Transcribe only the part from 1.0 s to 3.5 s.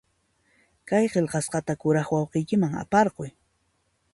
qillqasqata kuraq wayqiykiman aparquy.